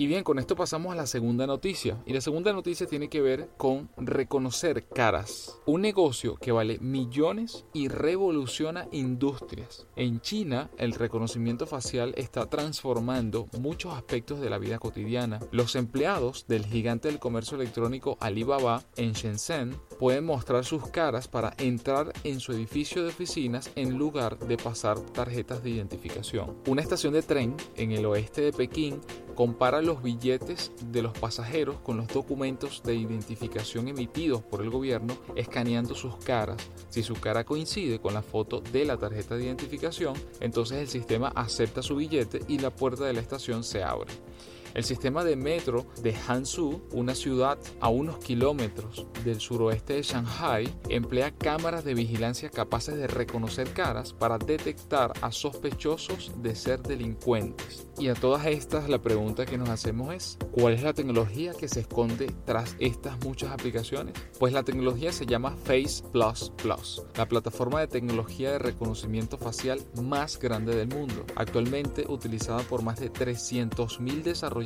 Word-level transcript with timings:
Y 0.00 0.06
bien, 0.06 0.22
con 0.22 0.38
esto 0.38 0.54
pasamos 0.54 0.92
a 0.92 0.94
la 0.94 1.08
segunda 1.08 1.44
noticia. 1.44 2.00
Y 2.06 2.12
la 2.12 2.20
segunda 2.20 2.52
noticia 2.52 2.86
tiene 2.86 3.08
que 3.08 3.20
ver 3.20 3.50
con 3.56 3.90
reconocer 3.96 4.86
caras. 4.86 5.58
Un 5.66 5.80
negocio 5.80 6.36
que 6.36 6.52
vale 6.52 6.78
millones 6.78 7.64
y 7.72 7.88
revoluciona 7.88 8.86
industrias. 8.92 9.88
En 9.96 10.20
China, 10.20 10.70
el 10.78 10.92
reconocimiento 10.92 11.66
facial 11.66 12.14
está 12.16 12.48
transformando 12.48 13.48
muchos 13.58 13.92
aspectos 13.92 14.40
de 14.40 14.48
la 14.48 14.58
vida 14.58 14.78
cotidiana. 14.78 15.40
Los 15.50 15.74
empleados 15.74 16.46
del 16.46 16.64
gigante 16.64 17.08
del 17.08 17.18
comercio 17.18 17.56
electrónico 17.56 18.16
Alibaba 18.20 18.84
en 18.94 19.14
Shenzhen 19.14 19.74
pueden 19.98 20.24
mostrar 20.24 20.64
sus 20.64 20.86
caras 20.90 21.26
para 21.26 21.54
entrar 21.58 22.12
en 22.22 22.38
su 22.38 22.52
edificio 22.52 23.02
de 23.02 23.08
oficinas 23.08 23.72
en 23.74 23.98
lugar 23.98 24.38
de 24.38 24.58
pasar 24.58 25.00
tarjetas 25.00 25.64
de 25.64 25.70
identificación. 25.70 26.56
Una 26.68 26.82
estación 26.82 27.14
de 27.14 27.22
tren 27.22 27.56
en 27.74 27.90
el 27.90 28.06
oeste 28.06 28.42
de 28.42 28.52
Pekín 28.52 29.00
compara 29.38 29.82
los 29.82 30.02
billetes 30.02 30.72
de 30.90 31.00
los 31.00 31.16
pasajeros 31.16 31.76
con 31.84 31.96
los 31.96 32.08
documentos 32.08 32.82
de 32.82 32.96
identificación 32.96 33.86
emitidos 33.86 34.42
por 34.42 34.62
el 34.62 34.68
gobierno 34.68 35.16
escaneando 35.36 35.94
sus 35.94 36.16
caras. 36.16 36.56
Si 36.88 37.04
su 37.04 37.14
cara 37.14 37.44
coincide 37.44 38.00
con 38.00 38.14
la 38.14 38.22
foto 38.22 38.60
de 38.60 38.84
la 38.84 38.96
tarjeta 38.96 39.36
de 39.36 39.44
identificación, 39.44 40.14
entonces 40.40 40.78
el 40.78 40.88
sistema 40.88 41.28
acepta 41.36 41.84
su 41.84 41.94
billete 41.94 42.40
y 42.48 42.58
la 42.58 42.70
puerta 42.70 43.04
de 43.04 43.12
la 43.12 43.20
estación 43.20 43.62
se 43.62 43.84
abre. 43.84 44.10
El 44.74 44.84
sistema 44.84 45.24
de 45.24 45.34
metro 45.34 45.86
de 46.02 46.12
Hangzhou, 46.12 46.82
una 46.92 47.14
ciudad 47.14 47.58
a 47.80 47.88
unos 47.88 48.18
kilómetros 48.18 49.06
del 49.24 49.40
suroeste 49.40 49.94
de 49.94 50.02
Shanghai, 50.02 50.72
emplea 50.88 51.30
cámaras 51.30 51.84
de 51.84 51.94
vigilancia 51.94 52.50
capaces 52.50 52.96
de 52.96 53.06
reconocer 53.06 53.72
caras 53.72 54.12
para 54.12 54.38
detectar 54.38 55.12
a 55.22 55.32
sospechosos 55.32 56.32
de 56.42 56.54
ser 56.54 56.82
delincuentes. 56.82 57.86
Y 57.98 58.08
a 58.08 58.14
todas 58.14 58.46
estas 58.46 58.88
la 58.88 59.00
pregunta 59.00 59.46
que 59.46 59.58
nos 59.58 59.70
hacemos 59.70 60.14
es, 60.14 60.38
¿cuál 60.52 60.74
es 60.74 60.82
la 60.82 60.92
tecnología 60.92 61.54
que 61.54 61.68
se 61.68 61.80
esconde 61.80 62.32
tras 62.44 62.76
estas 62.78 63.18
muchas 63.24 63.50
aplicaciones? 63.50 64.14
Pues 64.38 64.52
la 64.52 64.62
tecnología 64.62 65.12
se 65.12 65.26
llama 65.26 65.56
Face 65.64 66.02
Plus 66.12 66.52
Plus, 66.56 67.02
la 67.16 67.26
plataforma 67.26 67.80
de 67.80 67.88
tecnología 67.88 68.52
de 68.52 68.58
reconocimiento 68.58 69.38
facial 69.38 69.80
más 70.02 70.38
grande 70.38 70.76
del 70.76 70.88
mundo, 70.88 71.24
actualmente 71.34 72.04
utilizada 72.08 72.60
por 72.60 72.82
más 72.82 73.00
de 73.00 73.10
300.000 73.10 74.22
desarrolladores 74.22 74.57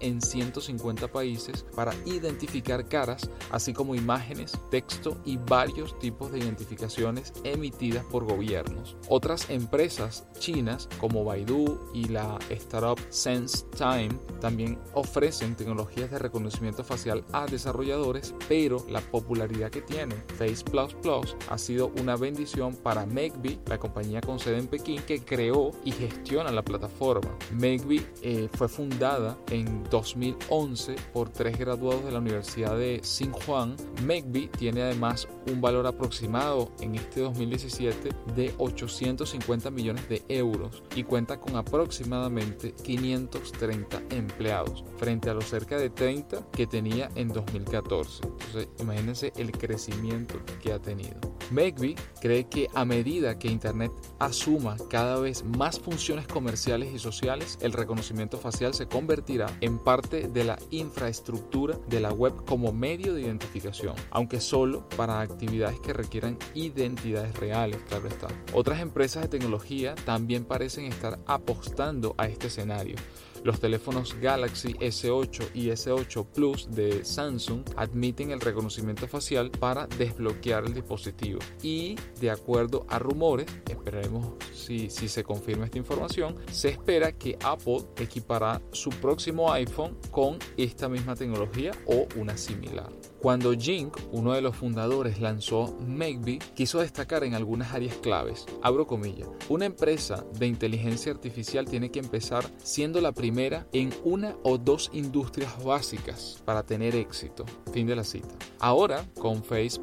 en 0.00 0.20
150 0.20 1.08
países 1.08 1.64
para 1.74 1.94
identificar 2.04 2.86
caras, 2.86 3.30
así 3.50 3.72
como 3.72 3.94
imágenes, 3.94 4.52
texto 4.70 5.16
y 5.24 5.38
varios 5.38 5.98
tipos 5.98 6.30
de 6.30 6.40
identificaciones 6.40 7.32
emitidas 7.44 8.04
por 8.04 8.24
gobiernos. 8.24 8.96
Otras 9.08 9.48
empresas 9.50 10.26
chinas 10.38 10.88
como 10.98 11.24
Baidu 11.24 11.78
y 11.94 12.04
la 12.04 12.38
startup 12.50 12.98
SenseTime 13.10 14.10
también 14.40 14.78
ofrecen 14.94 15.54
tecnologías 15.56 16.10
de 16.10 16.18
reconocimiento 16.18 16.84
facial 16.84 17.24
a 17.32 17.46
desarrolladores, 17.46 18.34
pero 18.48 18.84
la 18.88 19.00
popularidad 19.00 19.70
que 19.70 19.82
tiene 19.82 20.14
Face 20.38 20.64
Plus 20.64 20.94
Plus 20.94 21.36
ha 21.48 21.58
sido 21.58 21.92
una 22.00 22.16
bendición 22.16 22.74
para 22.74 23.06
Megby, 23.06 23.60
la 23.66 23.78
compañía 23.78 24.20
con 24.20 24.38
sede 24.38 24.58
en 24.58 24.66
Pekín 24.66 25.02
que 25.02 25.20
creó 25.20 25.70
y 25.84 25.92
gestiona 25.92 26.50
la 26.50 26.62
plataforma. 26.62 27.30
Megby 27.52 28.06
eh, 28.22 28.48
fue 28.54 28.68
fundada 28.68 29.29
en 29.50 29.84
2011 29.84 30.96
por 31.12 31.28
tres 31.30 31.58
graduados 31.58 32.04
de 32.04 32.12
la 32.12 32.18
Universidad 32.18 32.76
de 32.76 33.00
Juan. 33.46 33.76
Megby 34.04 34.48
tiene 34.48 34.82
además 34.82 35.28
un 35.50 35.60
valor 35.60 35.86
aproximado 35.86 36.72
en 36.80 36.94
este 36.94 37.20
2017 37.20 38.10
de 38.34 38.54
850 38.58 39.70
millones 39.70 40.08
de 40.08 40.22
euros 40.28 40.82
y 40.94 41.04
cuenta 41.04 41.38
con 41.40 41.56
aproximadamente 41.56 42.72
530 42.72 44.02
empleados 44.10 44.84
frente 44.96 45.30
a 45.30 45.34
los 45.34 45.44
cerca 45.44 45.76
de 45.76 45.90
30 45.90 46.50
que 46.52 46.66
tenía 46.66 47.10
en 47.14 47.28
2014. 47.28 48.22
Entonces 48.24 48.68
imagínense 48.78 49.32
el 49.36 49.52
crecimiento 49.52 50.40
que 50.62 50.72
ha 50.72 50.78
tenido. 50.78 51.18
Megby 51.50 51.96
cree 52.20 52.48
que 52.48 52.68
a 52.74 52.84
medida 52.84 53.38
que 53.38 53.48
Internet 53.48 53.90
asuma 54.18 54.76
cada 54.88 55.18
vez 55.18 55.44
más 55.44 55.80
funciones 55.80 56.26
comerciales 56.26 56.92
y 56.94 56.98
sociales, 56.98 57.58
el 57.60 57.72
reconocimiento 57.72 58.38
facial 58.38 58.74
se 58.74 58.86
convertirá 58.86 59.19
en 59.60 59.78
parte 59.78 60.28
de 60.28 60.44
la 60.44 60.58
infraestructura 60.70 61.78
de 61.88 62.00
la 62.00 62.12
web 62.12 62.44
como 62.46 62.72
medio 62.72 63.14
de 63.14 63.22
identificación, 63.22 63.94
aunque 64.10 64.40
solo 64.40 64.88
para 64.96 65.20
actividades 65.20 65.78
que 65.80 65.92
requieran 65.92 66.38
identidades 66.54 67.36
reales, 67.36 67.78
claro 67.88 68.08
está. 68.08 68.28
Otras 68.52 68.80
empresas 68.80 69.22
de 69.22 69.28
tecnología 69.28 69.94
también 70.04 70.44
parecen 70.44 70.86
estar 70.86 71.18
apostando 71.26 72.14
a 72.18 72.26
este 72.26 72.48
escenario. 72.48 72.96
Los 73.42 73.58
teléfonos 73.58 74.16
Galaxy 74.20 74.74
S8 74.74 75.50
y 75.54 75.68
S8 75.68 76.26
Plus 76.26 76.70
de 76.70 77.04
Samsung 77.04 77.62
admiten 77.76 78.30
el 78.32 78.40
reconocimiento 78.40 79.08
facial 79.08 79.50
para 79.50 79.86
desbloquear 79.86 80.64
el 80.64 80.74
dispositivo. 80.74 81.40
Y 81.62 81.96
de 82.20 82.30
acuerdo 82.30 82.84
a 82.88 82.98
rumores, 82.98 83.46
esperaremos 83.68 84.34
si, 84.54 84.90
si 84.90 85.08
se 85.08 85.24
confirma 85.24 85.64
esta 85.64 85.78
información, 85.78 86.36
se 86.50 86.68
espera 86.68 87.12
que 87.12 87.38
Apple 87.42 87.84
equipará 87.96 88.60
su 88.72 88.90
próximo 88.90 89.52
iPhone 89.52 89.96
con 90.10 90.38
esta 90.56 90.88
misma 90.88 91.16
tecnología 91.16 91.72
o 91.86 92.06
una 92.16 92.36
similar. 92.36 92.99
Cuando 93.20 93.52
Jink, 93.52 93.98
uno 94.12 94.32
de 94.32 94.40
los 94.40 94.56
fundadores, 94.56 95.20
lanzó 95.20 95.76
Megby, 95.86 96.38
quiso 96.54 96.80
destacar 96.80 97.22
en 97.22 97.34
algunas 97.34 97.74
áreas 97.74 97.96
claves. 97.96 98.46
Abro 98.62 98.86
comillas. 98.86 99.28
Una 99.50 99.66
empresa 99.66 100.24
de 100.38 100.46
inteligencia 100.46 101.12
artificial 101.12 101.66
tiene 101.66 101.90
que 101.90 101.98
empezar 101.98 102.50
siendo 102.62 103.02
la 103.02 103.12
primera 103.12 103.66
en 103.74 103.92
una 104.04 104.36
o 104.42 104.56
dos 104.56 104.88
industrias 104.94 105.62
básicas 105.62 106.42
para 106.46 106.62
tener 106.62 106.96
éxito. 106.96 107.44
Fin 107.74 107.86
de 107.86 107.94
la 107.94 108.04
cita. 108.04 108.34
Ahora, 108.58 109.04
con 109.18 109.44
Face 109.44 109.78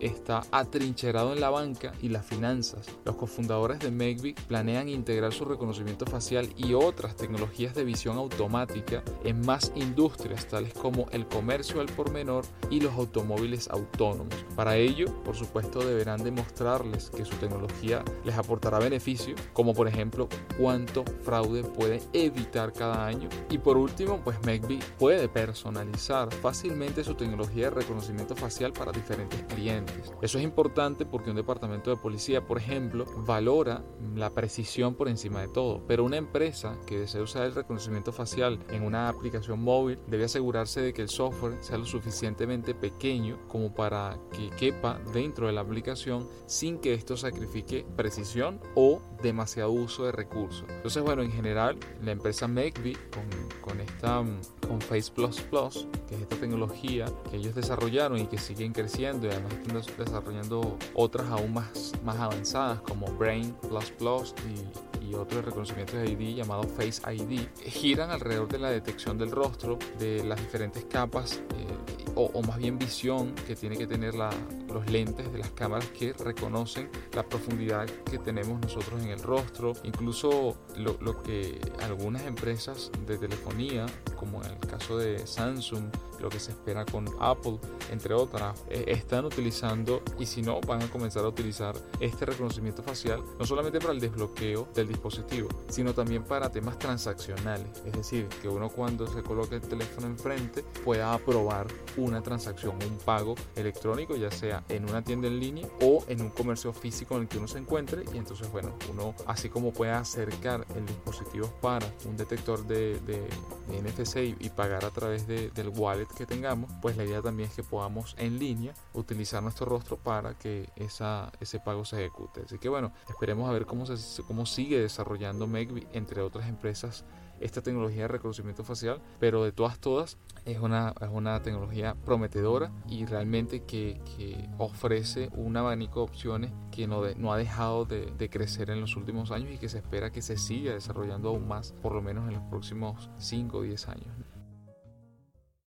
está 0.00 0.42
atrincherado 0.50 1.32
en 1.32 1.40
la 1.40 1.48
banca 1.48 1.92
y 2.02 2.10
las 2.10 2.26
finanzas. 2.26 2.86
Los 3.06 3.16
cofundadores 3.16 3.78
de 3.78 3.90
Megby 3.90 4.34
planean 4.48 4.90
integrar 4.90 5.32
su 5.32 5.46
reconocimiento 5.46 6.04
facial 6.04 6.46
y 6.58 6.74
otras 6.74 7.16
tecnologías 7.16 7.74
de 7.74 7.84
visión 7.84 8.18
automática 8.18 9.02
en 9.24 9.40
más 9.46 9.72
industrias, 9.76 10.46
tales 10.46 10.74
como 10.74 11.06
el 11.12 11.26
comercio 11.26 11.80
al 11.80 11.86
por 11.86 12.10
menor 12.10 12.49
y 12.70 12.80
los 12.80 12.94
automóviles 12.94 13.68
autónomos. 13.68 14.34
Para 14.56 14.76
ello, 14.76 15.06
por 15.24 15.36
supuesto, 15.36 15.80
deberán 15.80 16.22
demostrarles 16.22 17.10
que 17.10 17.24
su 17.24 17.34
tecnología 17.36 18.04
les 18.24 18.36
aportará 18.36 18.78
beneficio, 18.78 19.34
como 19.52 19.74
por 19.74 19.88
ejemplo 19.88 20.28
cuánto 20.58 21.04
fraude 21.24 21.64
puede 21.64 22.00
evitar 22.12 22.72
cada 22.72 23.06
año. 23.06 23.28
Y 23.50 23.58
por 23.58 23.76
último, 23.76 24.20
pues 24.22 24.36
Megby 24.44 24.78
puede 24.98 25.28
personalizar 25.28 26.32
fácilmente 26.32 27.04
su 27.04 27.14
tecnología 27.14 27.64
de 27.64 27.70
reconocimiento 27.70 28.36
facial 28.36 28.72
para 28.72 28.92
diferentes 28.92 29.42
clientes. 29.44 30.12
Eso 30.22 30.38
es 30.38 30.44
importante 30.44 31.04
porque 31.06 31.30
un 31.30 31.36
departamento 31.36 31.90
de 31.90 31.96
policía, 31.96 32.44
por 32.44 32.58
ejemplo, 32.58 33.06
valora 33.26 33.82
la 34.14 34.30
precisión 34.30 34.94
por 34.94 35.08
encima 35.08 35.40
de 35.40 35.48
todo, 35.48 35.82
pero 35.86 36.04
una 36.04 36.16
empresa 36.16 36.76
que 36.86 36.98
desea 36.98 37.22
usar 37.22 37.46
el 37.46 37.54
reconocimiento 37.54 38.12
facial 38.12 38.58
en 38.70 38.82
una 38.82 39.08
aplicación 39.08 39.60
móvil 39.60 39.98
debe 40.06 40.24
asegurarse 40.24 40.80
de 40.80 40.92
que 40.92 41.02
el 41.02 41.08
software 41.08 41.58
sea 41.60 41.78
lo 41.78 41.84
suficiente 41.84 42.39
pequeño 42.46 43.38
como 43.48 43.74
para 43.74 44.18
que 44.32 44.50
quepa 44.50 44.98
dentro 45.12 45.46
de 45.46 45.52
la 45.52 45.60
aplicación 45.60 46.26
sin 46.46 46.78
que 46.78 46.94
esto 46.94 47.16
sacrifique 47.16 47.84
precisión 47.96 48.60
o 48.74 49.00
demasiado 49.22 49.70
uso 49.70 50.04
de 50.04 50.12
recursos. 50.12 50.64
Entonces, 50.68 51.02
bueno, 51.02 51.22
en 51.22 51.32
general, 51.32 51.76
la 52.02 52.12
empresa 52.12 52.48
Megby 52.48 52.94
con, 53.12 53.24
con 53.60 53.80
esta 53.80 54.24
con 54.66 54.80
Face 54.80 55.10
Plus 55.12 55.40
Plus, 55.40 55.86
que 56.08 56.14
es 56.14 56.22
esta 56.22 56.36
tecnología 56.36 57.06
que 57.30 57.36
ellos 57.36 57.54
desarrollaron 57.54 58.18
y 58.18 58.26
que 58.26 58.38
siguen 58.38 58.72
creciendo 58.72 59.26
y 59.26 59.30
además 59.30 59.52
están 59.54 59.96
desarrollando 59.98 60.78
otras 60.94 61.28
aún 61.28 61.54
más, 61.54 61.92
más 62.04 62.16
avanzadas 62.16 62.80
como 62.82 63.06
Brain 63.14 63.52
Plus 63.68 63.90
Plus 63.90 64.34
y, 64.48 64.89
y 65.00 65.14
otro 65.14 65.42
reconocimiento 65.42 65.96
de 65.96 66.10
ID 66.10 66.36
llamado 66.36 66.64
Face 66.64 67.00
ID, 67.12 67.40
giran 67.64 68.10
alrededor 68.10 68.48
de 68.48 68.58
la 68.58 68.70
detección 68.70 69.18
del 69.18 69.30
rostro, 69.30 69.78
de 69.98 70.24
las 70.24 70.40
diferentes 70.40 70.84
capas 70.84 71.42
eh, 71.56 72.00
o, 72.14 72.42
más 72.42 72.58
bien 72.58 72.78
visión 72.78 73.34
que 73.46 73.54
tiene 73.56 73.76
que 73.76 73.86
tener 73.86 74.14
los 74.14 74.90
lentes 74.90 75.32
de 75.32 75.38
las 75.38 75.50
cámaras 75.50 75.86
que 75.90 76.12
reconocen 76.12 76.90
la 77.12 77.22
profundidad 77.22 77.86
que 77.86 78.18
tenemos 78.18 78.60
nosotros 78.60 79.02
en 79.02 79.10
el 79.10 79.22
rostro, 79.22 79.72
incluso 79.84 80.56
lo, 80.76 80.96
lo 81.00 81.22
que 81.22 81.58
algunas 81.82 82.22
empresas 82.22 82.90
de 83.06 83.18
telefonía, 83.18 83.86
como 84.16 84.42
en 84.44 84.52
el 84.52 84.58
caso 84.58 84.98
de 84.98 85.26
Samsung, 85.26 85.84
lo 86.20 86.28
que 86.28 86.38
se 86.38 86.50
espera 86.50 86.84
con 86.84 87.06
Apple, 87.18 87.58
entre 87.90 88.14
otras, 88.14 88.62
eh, 88.68 88.84
están 88.88 89.24
utilizando 89.24 90.02
y 90.18 90.26
si 90.26 90.42
no, 90.42 90.60
van 90.60 90.82
a 90.82 90.90
comenzar 90.90 91.24
a 91.24 91.28
utilizar 91.28 91.74
este 91.98 92.26
reconocimiento 92.26 92.82
facial, 92.82 93.22
no 93.38 93.44
solamente 93.44 93.80
para 93.80 93.92
el 93.92 94.00
desbloqueo 94.00 94.68
del 94.74 94.88
dispositivo, 94.90 95.48
sino 95.68 95.94
también 95.94 96.24
para 96.24 96.50
temas 96.50 96.78
transaccionales. 96.78 97.68
Es 97.84 97.92
decir, 97.92 98.28
que 98.42 98.48
uno 98.48 98.68
cuando 98.68 99.06
se 99.06 99.22
coloque 99.22 99.56
el 99.56 99.62
teléfono 99.62 100.06
enfrente 100.06 100.62
pueda 100.84 101.14
aprobar 101.14 101.66
una 101.96 102.22
transacción, 102.22 102.76
un 102.88 102.98
pago 102.98 103.34
electrónico, 103.56 104.16
ya 104.16 104.30
sea 104.30 104.64
en 104.68 104.88
una 104.88 105.02
tienda 105.02 105.28
en 105.28 105.40
línea 105.40 105.66
o 105.80 106.04
en 106.08 106.20
un 106.20 106.30
comercio 106.30 106.72
físico 106.72 107.16
en 107.16 107.22
el 107.22 107.28
que 107.28 107.38
uno 107.38 107.48
se 107.48 107.58
encuentre. 107.58 108.04
Y 108.12 108.18
entonces, 108.18 108.50
bueno, 108.50 108.72
uno 108.90 109.14
así 109.26 109.48
como 109.48 109.72
puede 109.72 109.92
acercar 109.92 110.66
el 110.74 110.86
dispositivo 110.86 111.48
para 111.60 111.86
un 112.06 112.16
detector 112.16 112.66
de, 112.66 112.98
de, 113.00 113.28
NFC 113.70 114.36
y, 114.38 114.50
pagar 114.50 114.84
a 114.84 114.90
través 114.90 115.26
del 115.26 115.68
wallet 115.68 116.08
que 116.08 116.26
tengamos, 116.26 116.70
pues 116.82 116.96
la 116.96 117.04
idea 117.04 117.22
también 117.22 117.48
es 117.48 117.54
que 117.54 117.62
podamos 117.62 118.16
en 118.18 118.38
línea 118.38 118.74
utilizar 118.94 119.42
nuestro 119.42 119.64
rostro 119.64 119.96
para 119.96 120.34
que 120.34 120.68
esa, 120.76 121.30
ese 121.40 121.60
pago 121.60 121.84
se 121.84 121.96
ejecute. 122.00 122.42
Así 122.44 122.58
que 122.58 122.68
bueno, 122.68 122.92
esperemos 123.08 123.48
a 123.48 123.52
ver 123.52 123.66
cómo, 123.66 123.86
se, 123.86 124.22
cómo 124.24 124.44
sigue 124.46 124.79
desarrollando 124.82 125.46
Megby, 125.46 125.86
entre 125.92 126.22
otras 126.22 126.48
empresas, 126.48 127.04
esta 127.40 127.62
tecnología 127.62 128.02
de 128.02 128.08
reconocimiento 128.08 128.64
facial, 128.64 129.00
pero 129.18 129.44
de 129.44 129.52
todas, 129.52 129.78
todas, 129.78 130.18
es 130.44 130.58
una, 130.58 130.94
es 131.00 131.08
una 131.10 131.40
tecnología 131.42 131.96
prometedora 132.04 132.70
y 132.88 133.06
realmente 133.06 133.64
que, 133.64 134.00
que 134.16 134.48
ofrece 134.58 135.30
un 135.34 135.56
abanico 135.56 136.00
de 136.00 136.04
opciones 136.04 136.52
que 136.70 136.86
no, 136.86 137.02
no 137.16 137.32
ha 137.32 137.38
dejado 137.38 137.84
de, 137.84 138.12
de, 138.16 138.30
crecer 138.30 138.70
en 138.70 138.80
los 138.80 138.96
últimos 138.96 139.30
años 139.30 139.52
y 139.52 139.58
que 139.58 139.68
se 139.68 139.78
espera 139.78 140.10
que 140.10 140.22
se 140.22 140.36
siga 140.36 140.72
desarrollando 140.72 141.30
aún 141.30 141.48
más, 141.48 141.72
por 141.82 141.94
lo 141.94 142.02
menos 142.02 142.28
en 142.28 142.34
los 142.34 142.42
próximos 142.44 143.10
5 143.18 143.58
o 143.58 143.62
10 143.62 143.88
años. 143.88 144.08